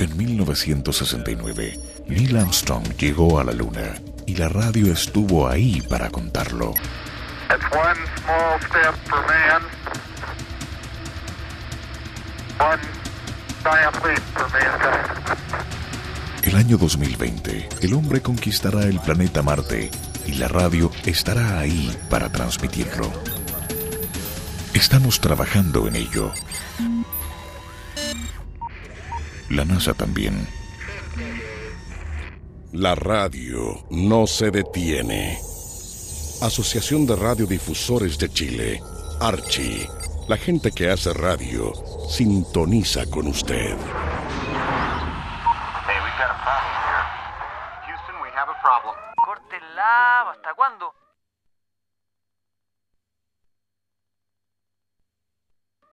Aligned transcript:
En 0.00 0.16
1969, 0.16 1.78
Neil 2.06 2.36
Armstrong 2.38 2.96
llegó 2.96 3.38
a 3.38 3.44
la 3.44 3.52
Luna 3.52 3.96
y 4.24 4.34
la 4.34 4.48
radio 4.48 4.90
estuvo 4.90 5.46
ahí 5.46 5.82
para 5.82 6.08
contarlo. 6.08 6.72
El 16.44 16.56
año 16.56 16.78
2020, 16.78 17.68
el 17.82 17.92
hombre 17.92 18.22
conquistará 18.22 18.84
el 18.84 19.00
planeta 19.00 19.42
Marte 19.42 19.90
y 20.24 20.32
la 20.32 20.48
radio 20.48 20.90
estará 21.04 21.58
ahí 21.58 21.94
para 22.08 22.32
transmitirlo. 22.32 23.12
Estamos 24.72 25.20
trabajando 25.20 25.86
en 25.88 25.96
ello. 25.96 26.32
La 29.50 29.64
NASA 29.64 29.94
también. 29.94 30.46
La 32.72 32.94
radio 32.94 33.84
no 33.90 34.28
se 34.28 34.52
detiene. 34.52 35.38
Asociación 36.40 37.04
de 37.04 37.16
Radiodifusores 37.16 38.16
de 38.16 38.28
Chile, 38.32 38.80
Archi. 39.20 39.88
La 40.28 40.36
gente 40.36 40.70
que 40.70 40.88
hace 40.88 41.12
radio 41.12 41.72
sintoniza 42.08 43.10
con 43.10 43.26
usted. 43.26 43.76
Hey, 45.86 45.98
Córtela, 49.26 50.30
¿hasta 50.30 50.54
cuándo? 50.54 50.94